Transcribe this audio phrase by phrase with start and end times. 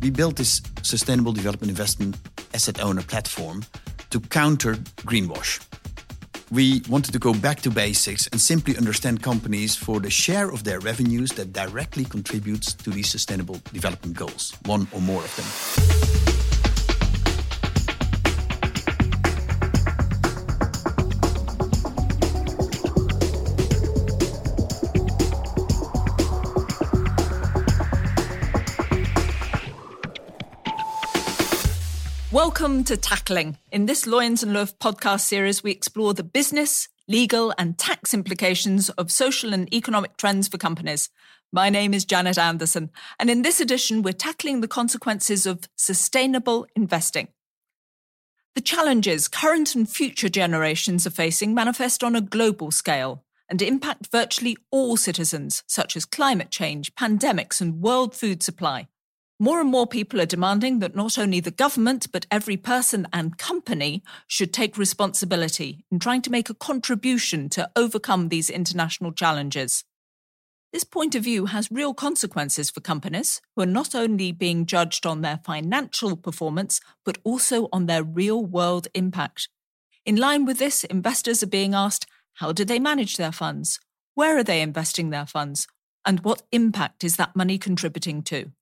[0.00, 2.16] we built this sustainable development investment
[2.54, 3.64] asset owner platform
[4.10, 4.74] to counter
[5.06, 5.60] greenwash.
[6.50, 10.64] We wanted to go back to basics and simply understand companies for the share of
[10.64, 16.39] their revenues that directly contributes to these sustainable development goals, one or more of them.
[32.60, 33.56] Welcome to Tackling.
[33.72, 38.90] In this Loyens and Loeff podcast series, we explore the business, legal, and tax implications
[38.90, 41.08] of social and economic trends for companies.
[41.50, 46.66] My name is Janet Anderson, and in this edition, we're tackling the consequences of sustainable
[46.76, 47.28] investing.
[48.54, 54.08] The challenges current and future generations are facing manifest on a global scale and impact
[54.12, 58.86] virtually all citizens, such as climate change, pandemics, and world food supply.
[59.42, 63.38] More and more people are demanding that not only the government, but every person and
[63.38, 69.82] company should take responsibility in trying to make a contribution to overcome these international challenges.
[70.74, 75.06] This point of view has real consequences for companies who are not only being judged
[75.06, 79.48] on their financial performance, but also on their real world impact.
[80.04, 83.80] In line with this, investors are being asked how do they manage their funds?
[84.14, 85.66] Where are they investing their funds?
[86.04, 88.52] And what impact is that money contributing to?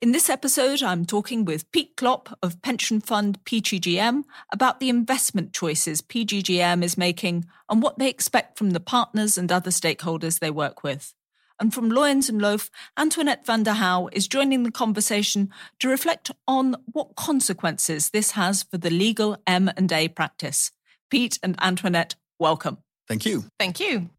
[0.00, 5.52] In this episode, I'm talking with Pete Klop of pension fund PGGM about the investment
[5.52, 10.50] choices PGGM is making and what they expect from the partners and other stakeholders they
[10.50, 11.14] work with.
[11.60, 16.32] And from Loyens and Loeff, Antoinette van der Houw is joining the conversation to reflect
[16.48, 20.72] on what consequences this has for the legal M&A practice.
[21.10, 22.78] Pete and Antoinette, welcome.
[23.06, 23.44] Thank you.
[23.60, 24.10] Thank you.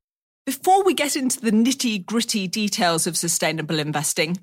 [0.45, 4.38] Before we get into the nitty gritty details of sustainable investing,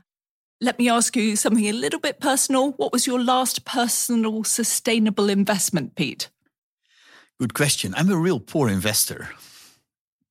[0.61, 2.73] let me ask you something a little bit personal.
[2.73, 6.29] What was your last personal sustainable investment, Pete?
[7.39, 7.95] Good question.
[7.97, 9.31] I'm a real poor investor,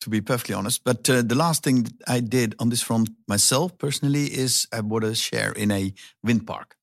[0.02, 0.84] to be perfectly honest.
[0.84, 5.04] But uh, the last thing I did on this front myself personally is I bought
[5.04, 5.94] a share in a
[6.24, 6.76] wind park.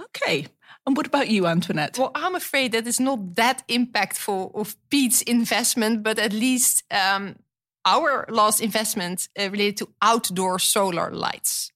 [0.00, 0.48] Okay.
[0.86, 1.96] And what about you, Antoinette?
[1.96, 7.36] Well, I'm afraid that is not that impactful of Pete's investment, but at least um,
[7.84, 11.72] our last investment uh, related to outdoor solar lights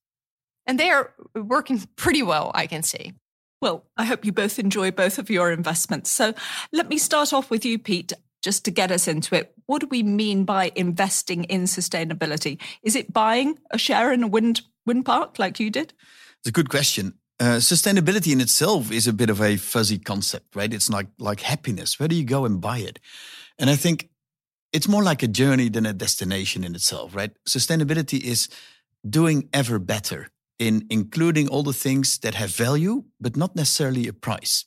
[0.68, 3.14] and they are working pretty well, I can say.
[3.60, 6.10] Well, I hope you both enjoy both of your investments.
[6.10, 6.34] So
[6.72, 8.12] let me start off with you, Pete,
[8.42, 9.52] just to get us into it.
[9.66, 12.60] What do we mean by investing in sustainability?
[12.82, 15.92] Is it buying a share in a wind wind park like you did?
[16.40, 17.14] It's a good question.
[17.40, 20.72] Uh, sustainability in itself is a bit of a fuzzy concept, right?
[20.72, 21.98] It's like like happiness.
[21.98, 23.00] Where do you go and buy it?
[23.58, 24.08] And I think
[24.72, 27.32] it's more like a journey than a destination in itself, right?
[27.48, 28.48] Sustainability is
[29.08, 34.12] doing ever better in including all the things that have value, but not necessarily a
[34.12, 34.64] price.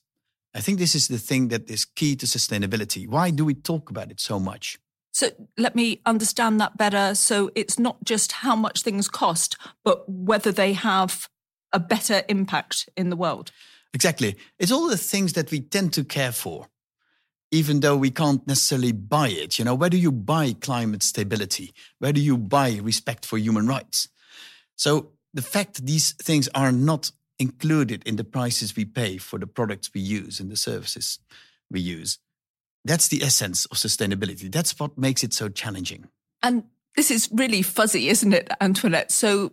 [0.53, 3.07] I think this is the thing that is key to sustainability.
[3.07, 4.79] Why do we talk about it so much?
[5.13, 7.15] So let me understand that better.
[7.15, 11.29] So it's not just how much things cost, but whether they have
[11.73, 13.51] a better impact in the world.
[13.93, 14.35] Exactly.
[14.59, 16.67] It's all the things that we tend to care for,
[17.51, 19.59] even though we can't necessarily buy it.
[19.59, 21.73] You know, where do you buy climate stability?
[21.99, 24.07] Where do you buy respect for human rights?
[24.75, 29.39] So the fact that these things are not included in the prices we pay for
[29.39, 31.19] the products we use and the services
[31.69, 32.19] we use,
[32.85, 34.51] that's the essence of sustainability.
[34.51, 36.07] That's what makes it so challenging.
[36.43, 36.63] And
[36.95, 39.11] this is really fuzzy, isn't it, Antoinette?
[39.11, 39.51] So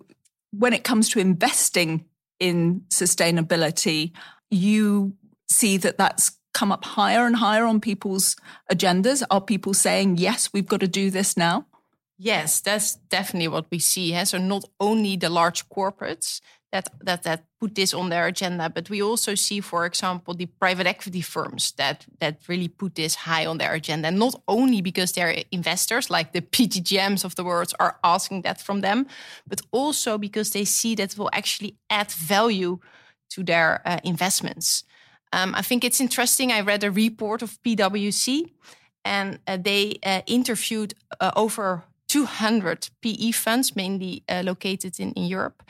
[0.50, 2.04] when it comes to investing
[2.40, 4.12] in sustainability,
[4.50, 5.14] you
[5.48, 8.36] see that that's come up higher and higher on people's
[8.72, 9.22] agendas.
[9.30, 11.66] Are people saying, yes, we've got to do this now?
[12.18, 14.10] Yes, that's definitely what we see.
[14.12, 14.24] Huh?
[14.24, 16.40] So not only the large corporates
[16.72, 20.46] that, that that put this on their agenda, but we also see, for example, the
[20.46, 24.10] private equity firms that that really put this high on their agenda.
[24.10, 28.80] Not only because their investors, like the PGGMs of the world, are asking that from
[28.80, 29.06] them,
[29.46, 32.80] but also because they see that will actually add value
[33.30, 34.84] to their uh, investments.
[35.32, 36.50] Um, I think it's interesting.
[36.50, 38.50] I read a report of PwC,
[39.04, 45.24] and uh, they uh, interviewed uh, over 200 PE funds, mainly uh, located in, in
[45.24, 45.62] Europe.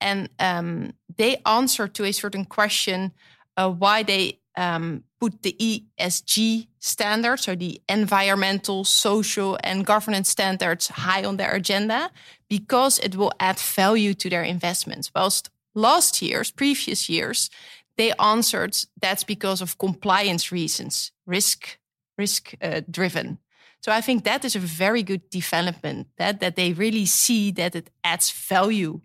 [0.00, 3.12] And um, they answer to a certain question
[3.56, 5.56] uh, why they um, put the
[5.98, 12.10] ESG standards, so the environmental, social, and governance standards, high on their agenda
[12.48, 15.10] because it will add value to their investments.
[15.14, 17.50] Whilst last years, previous years,
[17.96, 21.78] they answered that's because of compliance reasons, risk
[22.16, 23.38] risk uh, driven.
[23.80, 27.74] So I think that is a very good development that that they really see that
[27.74, 29.00] it adds value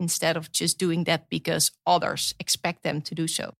[0.00, 3.54] instead of just doing that because others expect them to do so.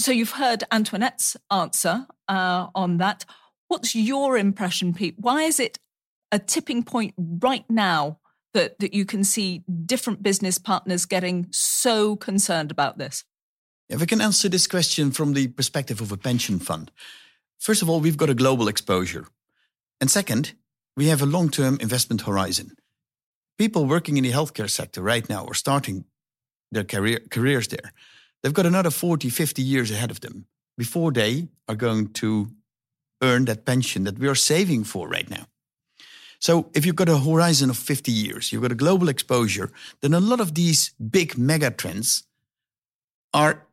[0.00, 3.24] So you've heard Antoinette's answer uh, on that.
[3.66, 5.16] What's your impression, Pete?
[5.18, 5.78] Why is it
[6.30, 8.18] a tipping point right now
[8.54, 13.24] that, that you can see different business partners getting so concerned about this?
[13.88, 16.90] If I can answer this question from the perspective of a pension fund,
[17.58, 19.26] first of all, we've got a global exposure.
[20.00, 20.54] And second,
[20.96, 22.72] we have a long term investment horizon.
[23.58, 26.04] People working in the healthcare sector right now or starting
[26.70, 27.92] their career, careers there,
[28.42, 30.46] they've got another 40, 50 years ahead of them
[30.76, 32.50] before they are going to
[33.20, 35.46] earn that pension that we are saving for right now.
[36.40, 40.14] So if you've got a horizon of 50 years, you've got a global exposure, then
[40.14, 42.24] a lot of these big mega trends
[43.34, 43.66] are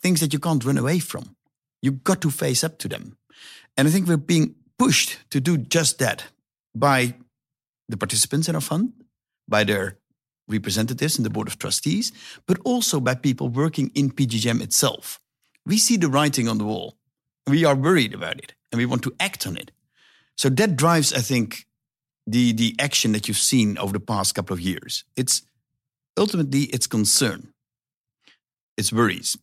[0.00, 1.34] things that you can't run away from.
[1.80, 3.16] You've got to face up to them.
[3.76, 6.24] And I think we're being pushed to do just that
[6.74, 7.14] by
[7.88, 8.92] the participants in our fund,
[9.48, 9.98] by their
[10.48, 12.12] representatives in the board of trustees,
[12.46, 15.20] but also by people working in PGGM itself.
[15.64, 16.96] We see the writing on the wall.
[17.46, 19.70] We are worried about it and we want to act on it.
[20.36, 21.66] So that drives, I think,
[22.26, 25.04] the the action that you've seen over the past couple of years.
[25.16, 25.42] It's
[26.16, 27.52] ultimately it's concern,
[28.76, 29.36] it's worries.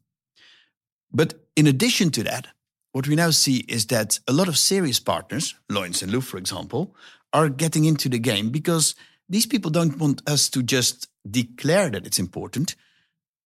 [1.12, 2.48] But in addition to that,
[2.92, 6.38] what we now see is that a lot of serious partners, Loyens and Loeff, for
[6.38, 6.96] example,
[7.34, 8.96] are getting into the game because
[9.28, 12.76] these people don't want us to just declare that it's important.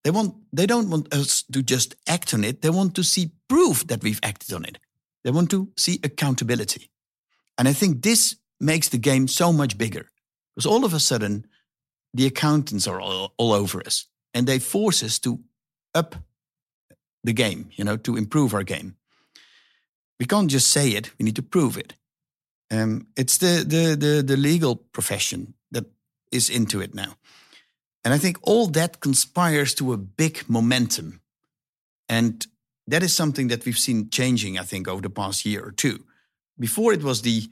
[0.04, 2.62] They want they don't want us to just act on it.
[2.62, 4.78] They want to see proof that we've acted on it.
[5.24, 6.90] They want to see accountability.
[7.58, 10.10] And I think this makes the game so much bigger
[10.56, 11.46] because all of a sudden
[12.14, 15.40] the accountants are all, all over us and they force us to
[15.96, 16.16] up
[17.24, 18.96] the game, you know, to improve our game.
[20.20, 21.96] We can't just say it; we need to prove it.
[22.72, 25.86] Um, it's the, the the the legal profession that
[26.32, 27.16] is into it now,
[28.04, 31.22] and I think all that conspires to a big momentum,
[32.10, 32.46] and
[32.88, 34.60] that is something that we've seen changing.
[34.60, 36.04] I think over the past year or two.
[36.60, 37.50] Before it was the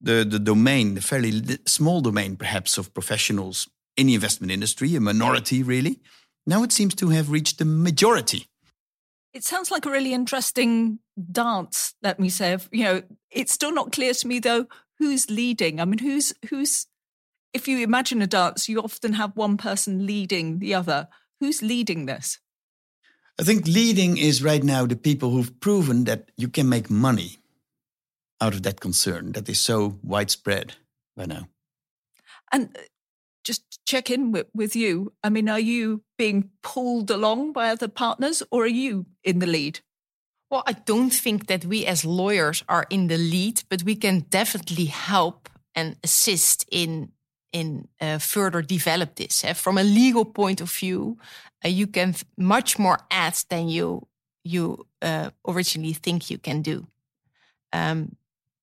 [0.00, 5.00] the, the domain, the fairly small domain perhaps of professionals in the investment industry, a
[5.00, 6.00] minority really.
[6.46, 8.46] Now it seems to have reached the majority.
[9.36, 11.00] It sounds like a really interesting
[11.30, 12.56] dance, let me say.
[12.72, 14.66] You know, it's still not clear to me though
[14.98, 15.78] who's leading.
[15.78, 16.86] I mean, who's who's
[17.52, 21.08] if you imagine a dance, you often have one person leading the other.
[21.40, 22.38] Who's leading this?
[23.38, 27.36] I think leading is right now the people who've proven that you can make money
[28.40, 30.76] out of that concern that is so widespread
[31.14, 31.48] by now.
[32.52, 32.80] And uh,
[33.46, 35.12] just check in with, with you.
[35.22, 39.46] I mean, are you being pulled along by other partners or are you in the
[39.46, 39.80] lead?
[40.50, 44.26] Well, I don't think that we as lawyers are in the lead, but we can
[44.30, 47.12] definitely help and assist in
[47.52, 49.44] in uh, further develop this.
[49.44, 51.16] Uh, from a legal point of view,
[51.64, 54.06] uh, you can much more add than you
[54.44, 56.86] you uh, originally think you can do.
[57.72, 58.16] Um,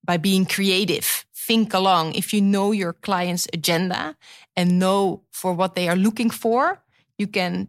[0.04, 1.26] by being creative.
[1.34, 2.14] Think along.
[2.14, 4.16] If you know your client's agenda
[4.56, 6.82] and know for what they are looking for,
[7.18, 7.68] you can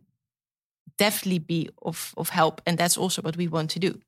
[0.98, 2.60] definitely be of, of help.
[2.66, 4.00] And that's also what we want to do.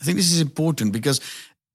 [0.00, 1.20] I think this is important because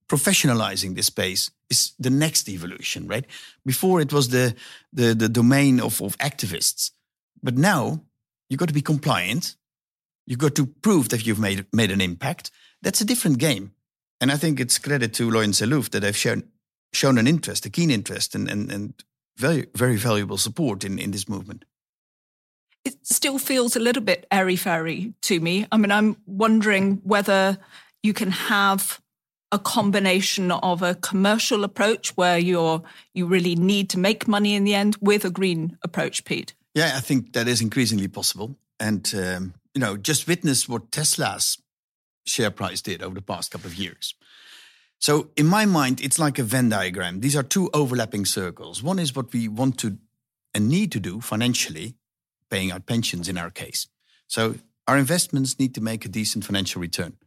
[0.07, 3.25] professionalizing this space is the next evolution, right?
[3.65, 4.55] Before it was the
[4.93, 6.91] the, the domain of, of activists.
[7.41, 8.03] But now
[8.49, 9.55] you've got to be compliant.
[10.25, 12.51] You've got to prove that you've made made an impact.
[12.81, 13.71] That's a different game.
[14.21, 16.43] And I think it's credit to and Loeff that they've shown
[16.93, 18.93] shown an interest, a keen interest, and and, and
[19.37, 21.65] very very valuable support in in this movement.
[22.85, 25.65] It still feels a little bit airy fairy to me.
[25.71, 27.57] I mean, I'm wondering whether
[28.01, 29.01] you can have
[29.53, 32.81] a combination of a commercial approach where you're
[33.13, 36.53] you really need to make money in the end with a green approach, Pete.
[36.73, 41.59] Yeah, I think that is increasingly possible, and um, you know, just witness what Tesla's
[42.25, 44.15] share price did over the past couple of years.
[44.99, 47.19] So, in my mind, it's like a Venn diagram.
[47.19, 48.81] These are two overlapping circles.
[48.81, 49.97] One is what we want to
[50.53, 51.95] and need to do financially,
[52.49, 53.87] paying out pensions in our case.
[54.27, 54.55] So,
[54.87, 57.17] our investments need to make a decent financial return.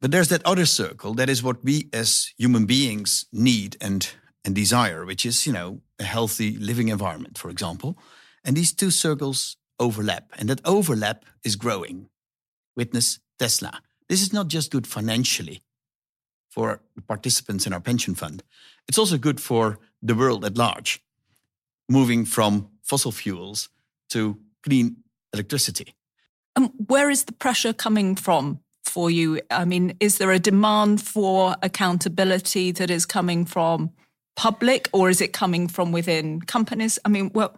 [0.00, 4.08] But there's that other circle that is what we as human beings need and,
[4.44, 7.98] and desire, which is, you know, a healthy living environment, for example.
[8.44, 12.08] And these two circles overlap, and that overlap is growing.
[12.76, 13.80] Witness Tesla.
[14.08, 15.62] This is not just good financially
[16.50, 18.42] for the participants in our pension fund,
[18.88, 21.02] it's also good for the world at large,
[21.88, 23.68] moving from fossil fuels
[24.08, 24.96] to clean
[25.32, 25.94] electricity.
[26.56, 29.40] Um, where is the pressure coming from for you?
[29.50, 33.90] I mean, is there a demand for accountability that is coming from
[34.34, 36.98] public or is it coming from within companies?
[37.04, 37.56] I mean, well,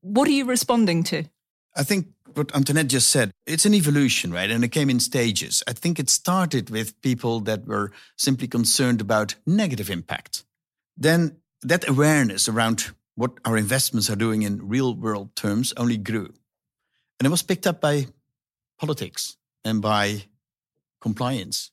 [0.00, 1.24] what are you responding to?
[1.76, 4.50] I think what Antoinette just said, it's an evolution, right?
[4.50, 5.62] And it came in stages.
[5.66, 10.44] I think it started with people that were simply concerned about negative impact.
[10.96, 16.32] Then that awareness around what our investments are doing in real world terms only grew.
[17.18, 18.06] And it was picked up by
[18.78, 20.24] politics and by
[21.00, 21.70] compliance,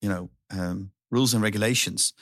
[0.00, 2.12] you know, um, rules and regulations.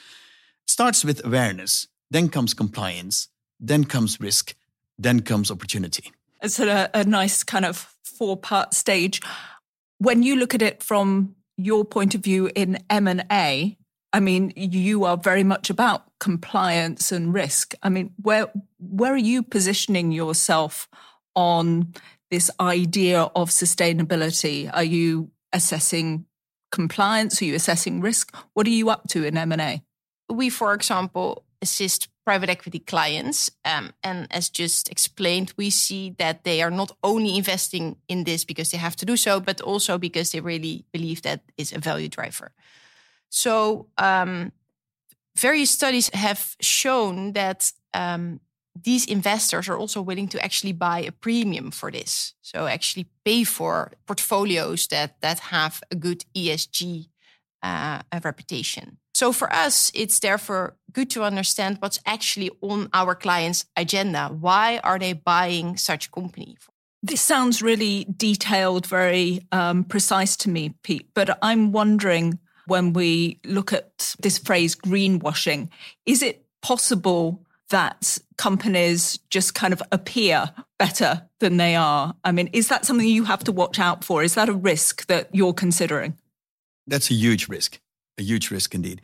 [0.64, 3.28] It starts with awareness, then comes compliance,
[3.60, 4.54] then comes risk,
[4.98, 6.12] then comes opportunity.
[6.44, 9.22] It's a, a nice kind of four part stage.
[9.98, 13.78] When you look at it from your point of view in M&A,
[14.12, 17.74] I mean, you are very much about compliance and risk.
[17.82, 18.48] I mean, where
[18.78, 20.86] where are you positioning yourself
[21.34, 21.94] on
[22.30, 24.70] this idea of sustainability?
[24.72, 26.26] Are you assessing
[26.70, 27.40] compliance?
[27.40, 28.36] Are you assessing risk?
[28.52, 29.82] What are you up to in M&A?
[30.28, 33.50] We, for example, assist private equity clients.
[33.64, 38.44] Um, and as just explained, we see that they are not only investing in this
[38.44, 41.78] because they have to do so, but also because they really believe that is a
[41.78, 42.52] value driver.
[43.28, 44.52] So, um,
[45.36, 48.40] various studies have shown that um,
[48.80, 52.34] these investors are also willing to actually buy a premium for this.
[52.42, 57.08] So, actually pay for portfolios that that have a good ESG
[57.62, 58.98] uh, reputation.
[59.14, 64.28] So for us, it's therefore good to understand what's actually on our clients' agenda.
[64.28, 66.56] Why are they buying such a company?
[67.02, 71.10] This sounds really detailed, very um, precise to me, Pete.
[71.14, 75.68] But I'm wondering when we look at this phrase greenwashing,
[76.06, 82.14] is it possible that companies just kind of appear better than they are?
[82.24, 84.22] I mean, is that something you have to watch out for?
[84.22, 86.16] Is that a risk that you're considering?
[86.86, 87.78] That's a huge risk
[88.18, 89.00] a huge risk indeed.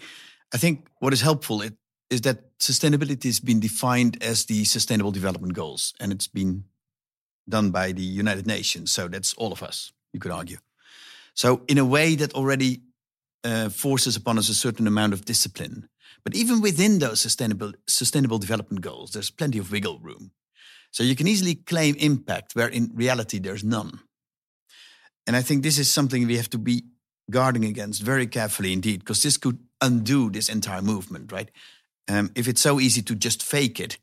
[0.52, 1.75] I think what is helpful it,
[2.11, 6.64] is that sustainability has been defined as the Sustainable Development Goals, and it's been
[7.49, 8.90] done by the United Nations.
[8.90, 10.59] So that's all of us, you could argue.
[11.35, 12.83] So in a way that already
[13.45, 15.88] uh, forces upon us a certain amount of discipline.
[16.25, 20.33] But even within those sustainable sustainable development goals, there's plenty of wiggle room.
[20.90, 24.00] So you can easily claim impact where in reality there's none.
[25.26, 26.83] And I think this is something we have to be
[27.30, 31.50] guarding against very carefully indeed, because this could undo this entire movement, right?
[32.08, 33.99] Um, if it's so easy to just fake it,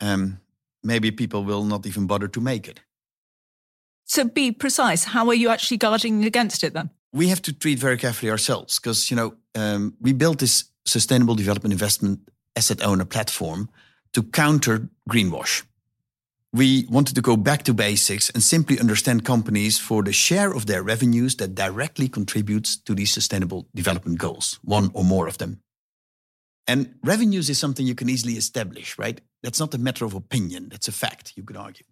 [0.00, 0.40] um,
[0.82, 2.80] maybe people will not even bother to make it.
[4.04, 5.04] So be precise.
[5.04, 6.90] How are you actually guarding against it then?
[7.12, 11.34] We have to treat very carefully ourselves because, you know, um, we built this sustainable
[11.34, 12.20] development investment
[12.56, 13.68] asset owner platform
[14.12, 15.62] to counter greenwash
[16.52, 20.66] we wanted to go back to basics and simply understand companies for the share of
[20.66, 25.60] their revenues that directly contributes to these sustainable development goals, one or more of them.
[26.66, 29.20] And revenues is something you can easily establish, right?
[29.42, 31.86] That's not a matter of opinion, that's a fact, you could argue.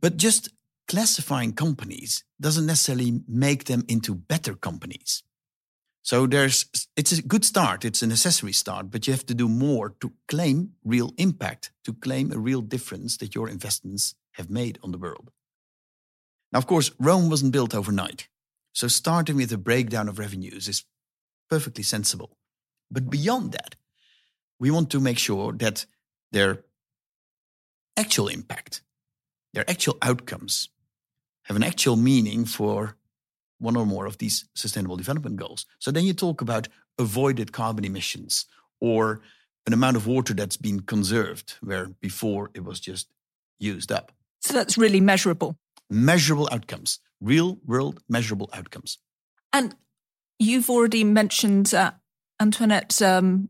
[0.00, 0.50] But just
[0.88, 5.22] classifying companies doesn't necessarily make them into better companies.
[6.04, 9.48] So there's it's a good start, it's a necessary start, but you have to do
[9.48, 14.78] more to claim real impact, to claim a real difference that your investments have made
[14.82, 15.30] on the world.
[16.52, 18.28] Now, of course, Rome wasn't built overnight.
[18.74, 20.84] So starting with a breakdown of revenues is
[21.48, 22.36] perfectly sensible.
[22.90, 23.74] But beyond that,
[24.60, 25.86] we want to make sure that
[26.32, 26.64] their
[27.96, 28.82] actual impact,
[29.54, 30.68] their actual outcomes
[31.44, 32.98] have an actual meaning for
[33.64, 35.66] one or more of these sustainable development goals.
[35.80, 36.68] So then you talk about
[36.98, 38.44] avoided carbon emissions
[38.80, 39.22] or
[39.66, 43.08] an amount of water that's been conserved where before it was just
[43.58, 44.12] used up.
[44.40, 45.56] So that's really measurable.
[45.90, 48.98] Measurable outcomes, real world measurable outcomes.
[49.52, 49.74] And
[50.38, 51.92] you've already mentioned, uh,
[52.40, 53.48] Antoinette, um,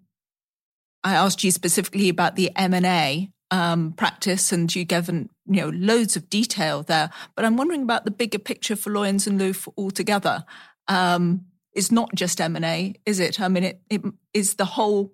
[1.02, 6.16] I asked you specifically about the M&A um, practice and you given you know loads
[6.16, 7.10] of detail there.
[7.36, 10.44] But i'm wondering about the bigger picture for loyens and loeff altogether.
[10.88, 13.40] Um, it's not just m&a is it?
[13.40, 15.12] I mean it, it is the whole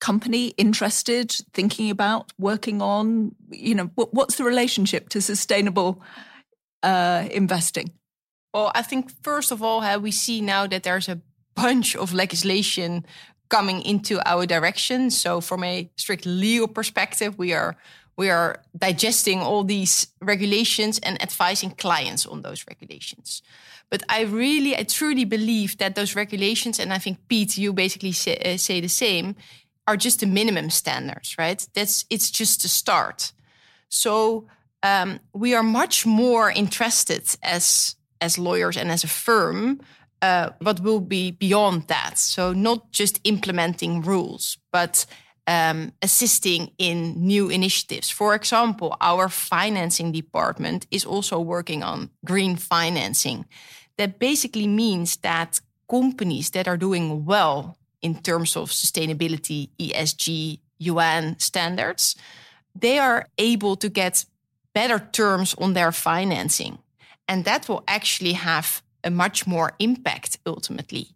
[0.00, 6.02] company interested thinking about working on you know what, what's the relationship to sustainable
[6.82, 7.92] uh, investing?
[8.54, 11.20] Well i think first of all uh, we see now that there's a
[11.54, 13.04] bunch of legislation
[13.52, 15.10] coming into our direction.
[15.10, 17.76] So from a strict legal perspective, we are
[18.16, 23.42] we are digesting all these regulations and advising clients on those regulations.
[23.90, 28.12] But I really, I truly believe that those regulations, and I think Pete, you basically
[28.12, 29.34] say, uh, say the same,
[29.86, 31.66] are just the minimum standards, right?
[31.74, 33.32] That's it's just a start.
[33.88, 34.46] So
[34.82, 39.80] um, we are much more interested as as lawyers and as a firm
[40.22, 42.16] uh, what will be beyond that.
[42.16, 45.04] So not just implementing rules, but
[45.46, 48.08] um, assisting in new initiatives.
[48.08, 53.46] For example, our financing department is also working on green financing.
[53.98, 55.60] That basically means that
[55.90, 62.16] companies that are doing well in terms of sustainability, ESG, UN standards,
[62.74, 64.24] they are able to get
[64.74, 66.78] better terms on their financing.
[67.28, 71.08] And that will actually have a much more impact ultimately.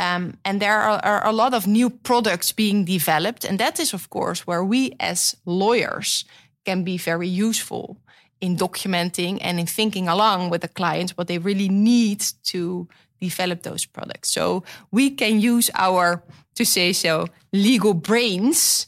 [0.00, 3.44] Um, and there are, are, a lot of new products being developed.
[3.44, 6.24] And that is, of course, where we as lawyers
[6.64, 7.96] can be very useful
[8.40, 12.88] in documenting and in thinking along with the clients what they really need to
[13.20, 14.30] develop those products.
[14.30, 16.22] So we can use our,
[16.56, 18.86] to say so, legal brains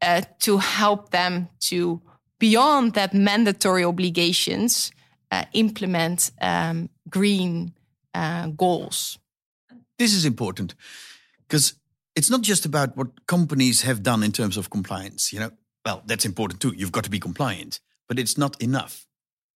[0.00, 2.00] uh, to help them to,
[2.38, 4.92] beyond that mandatory obligations,
[5.30, 7.72] uh, implement um, green
[8.14, 9.18] uh, goals.
[9.98, 10.74] This is important
[11.46, 11.74] because
[12.16, 15.32] it's not just about what companies have done in terms of compliance.
[15.32, 15.50] You know,
[15.84, 16.74] well, that's important too.
[16.76, 19.06] You've got to be compliant, but it's not enough.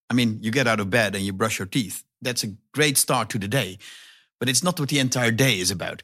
[0.10, 2.04] I mean, you get out of bed and you brush your teeth.
[2.22, 3.78] That's a great start to the day,
[4.40, 6.04] but it's not what the entire day is about.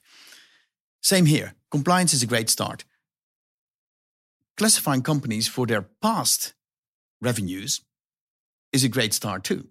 [1.02, 1.56] Same here.
[1.72, 2.86] Compliance is a great start.
[4.58, 6.54] Classifying companies for their past
[7.22, 7.82] revenues
[8.72, 9.68] is a great start too.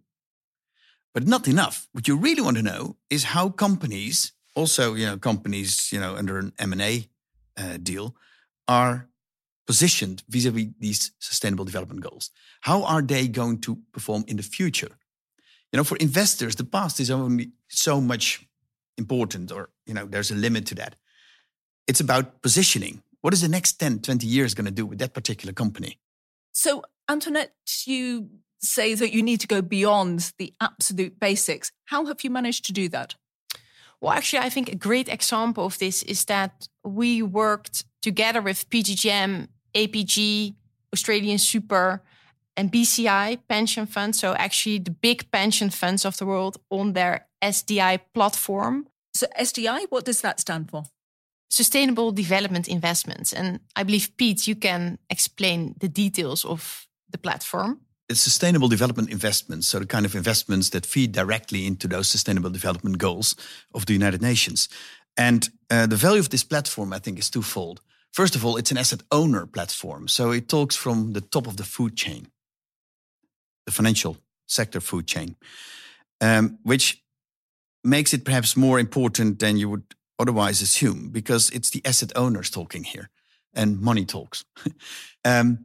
[1.15, 1.89] But not enough.
[1.93, 6.17] What you really want to know is how companies, also you know companies you know
[6.17, 7.09] under an M&A
[7.57, 8.15] uh, deal,
[8.67, 9.09] are
[9.67, 12.31] positioned vis-a-vis these sustainable development goals.
[12.63, 14.99] How are they going to perform in the future?
[15.73, 18.47] You know, for investors, the past is only so much
[18.99, 20.97] important, or you know, there's a limit to that.
[21.87, 23.03] It's about positioning.
[23.23, 25.99] What is the next 10, 20 years going to do with that particular company?
[26.53, 27.55] So, Antoinette,
[27.87, 28.29] you
[28.63, 31.71] say that you need to go beyond the absolute basics.
[31.87, 33.15] How have you managed to do that?
[34.01, 38.69] Well, actually, I think a great example of this is that we worked together with
[38.71, 40.55] PGGM, APG,
[40.93, 42.03] Australian Super,
[42.57, 44.19] and BCI pension funds.
[44.19, 48.89] So, actually, the big pension funds of the world on their SDI platform.
[49.15, 50.85] So, SDI, what does that stand for?
[51.49, 53.33] Sustainable Development Investments.
[53.33, 57.81] And I believe, Pete, you can explain the details of the platform
[58.21, 62.99] sustainable development investments, so the kind of investments that feed directly into those sustainable development
[62.99, 63.37] goals
[63.75, 64.69] of the United Nations.
[65.17, 67.81] And uh, the value of this platform, I think, is twofold.
[68.13, 70.09] First of all, it's an asset owner platform.
[70.09, 72.29] So it talks from the top of the food chain,
[73.67, 75.37] the financial sector food chain,
[76.21, 77.03] um, which
[77.85, 82.51] makes it perhaps more important than you would otherwise assume, because it's the asset owners
[82.51, 83.11] talking here
[83.55, 84.45] and money talks.
[85.25, 85.59] um,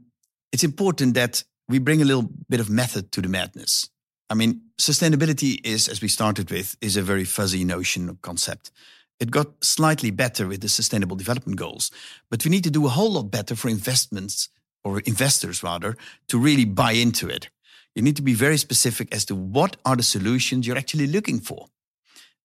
[0.52, 3.90] it's important that we bring a little bit of method to the madness.
[4.30, 8.72] I mean, sustainability is, as we started with, is a very fuzzy notion or concept.
[9.20, 11.92] It got slightly better with the sustainable development goals,
[12.30, 14.50] but we need to do a whole lot better for investments
[14.84, 17.50] or investors rather to really buy into it.
[17.96, 21.40] You need to be very specific as to what are the solutions you're actually looking
[21.40, 21.68] for.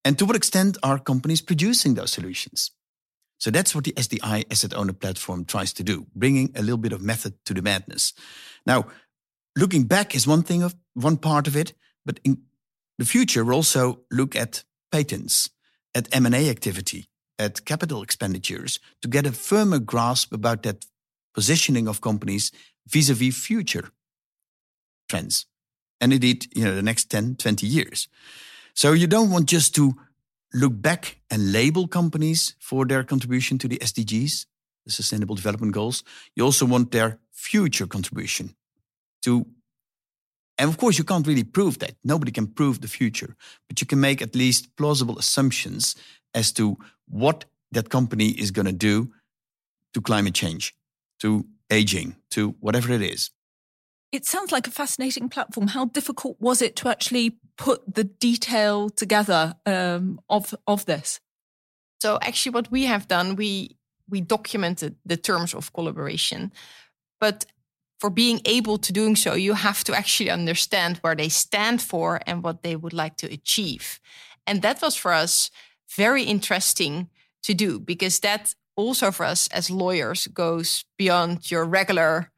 [0.04, 2.70] And to what extent are companies producing those solutions?
[3.38, 6.92] So that's what the SDI asset owner platform tries to do, bringing a little bit
[6.92, 8.12] of method to the madness.
[8.64, 8.86] Now,
[9.56, 11.72] looking back is one thing of one part of it,
[12.04, 12.42] but in
[12.98, 15.50] the future, we'll also look at patents,
[15.94, 17.06] at M&A activity,
[17.38, 20.86] at capital expenditures to get a firmer grasp about that
[21.34, 22.52] positioning of companies
[22.86, 23.90] vis-a-vis future
[25.08, 25.46] trends.
[26.00, 28.08] And indeed, you know, the next 10, 20 years.
[28.74, 29.94] So you don't want just to
[30.52, 34.46] look back and label companies for their contribution to the SDGs,
[34.84, 36.02] the Sustainable Development Goals.
[36.34, 38.54] You also want their future contribution
[39.22, 39.46] to
[40.58, 41.94] and of course you can't really prove that.
[42.04, 43.36] Nobody can prove the future
[43.68, 45.96] but you can make at least plausible assumptions
[46.34, 46.76] as to
[47.08, 49.12] what that company is going to do
[49.94, 50.74] to climate change
[51.20, 53.30] to aging to whatever it is.
[54.12, 55.68] It sounds like a fascinating platform.
[55.68, 61.20] How difficult was it to actually put the detail together um, of of this?
[62.02, 63.76] So actually what we have done we
[64.08, 66.52] we documented the terms of collaboration
[67.20, 67.46] but
[68.02, 72.20] for being able to doing so, you have to actually understand where they stand for
[72.26, 74.00] and what they would like to achieve.
[74.44, 75.52] And that was for us
[75.96, 77.10] very interesting
[77.44, 82.32] to do because that also for us as lawyers goes beyond your regular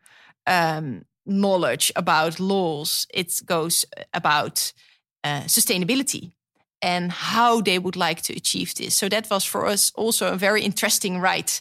[0.47, 3.07] um, knowledge about laws.
[3.15, 4.75] It goes about
[5.25, 6.33] uh, sustainability
[6.83, 8.95] and how they would like to achieve this.
[8.95, 11.53] So that was for us also a very interesting ride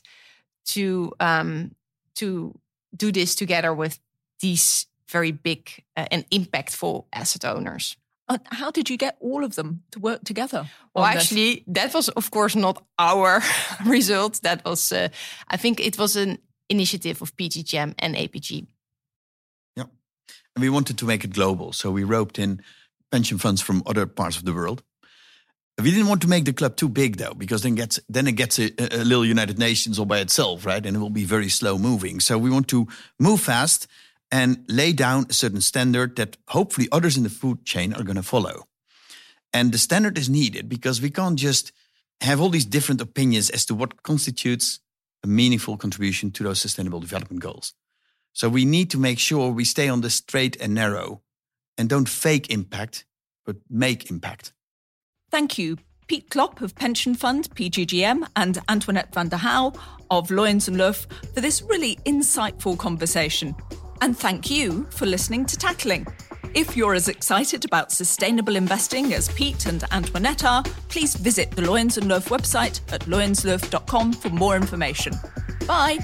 [0.66, 1.76] to um,
[2.16, 2.60] to
[2.96, 4.00] do this together with
[4.40, 7.98] these very big uh, and impactful asset owners.
[8.30, 10.66] Uh, how did you get all of them to work together?
[10.96, 13.42] Well, actually, that was of course not our
[13.86, 14.42] result.
[14.42, 15.10] That was, uh,
[15.50, 16.38] I think, it was an
[16.70, 18.68] initiative of PGGM and APG.
[19.76, 19.86] Yeah.
[20.56, 21.74] And we wanted to make it global.
[21.74, 22.62] So we roped in
[23.12, 24.84] pension funds from other parts of the world.
[25.82, 28.34] We didn't want to make the club too big though, because then gets then it
[28.34, 30.86] gets a, a, little United Nations all by itself, right?
[30.86, 32.20] And it will be very slow moving.
[32.20, 32.88] So we want to
[33.20, 33.88] move fast
[34.32, 38.18] and lay down a certain standard that hopefully others in the food chain are going
[38.18, 38.68] to follow.
[39.52, 41.72] And the standard is needed because we can't just
[42.22, 44.80] have all these different opinions as to what constitutes
[45.24, 47.74] a meaningful contribution to those sustainable development goals.
[48.34, 51.22] So we need to make sure we stay on the straight and narrow
[51.78, 53.06] and don't fake impact,
[53.46, 54.54] but make impact.
[55.34, 59.76] Thank you, Pete Klop of Pension Fund PGGM and Antoinette van der Houw
[60.12, 63.56] of Loyens and Loeff for this really insightful conversation.
[64.00, 66.06] And thank you for listening to Tackling.
[66.54, 71.64] If you're as excited about sustainable investing as Pete and Antoinette are, please visit the
[71.64, 75.16] Loyens and Loeff website at loyensloeff.com for more information.
[75.66, 75.98] Bye.